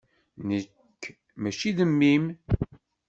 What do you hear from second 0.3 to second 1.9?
Nekk mačči d